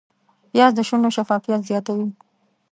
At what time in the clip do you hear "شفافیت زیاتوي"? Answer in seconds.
1.17-2.07